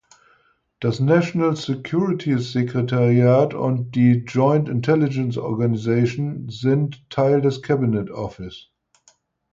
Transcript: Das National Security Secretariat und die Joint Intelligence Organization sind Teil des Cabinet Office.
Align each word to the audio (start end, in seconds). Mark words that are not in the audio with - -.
Das 0.79 0.99
National 0.99 1.55
Security 1.55 2.35
Secretariat 2.39 3.53
und 3.53 3.91
die 3.93 4.25
Joint 4.27 4.67
Intelligence 4.67 5.37
Organization 5.37 6.49
sind 6.49 7.07
Teil 7.11 7.39
des 7.39 7.61
Cabinet 7.61 8.09
Office. 8.09 8.71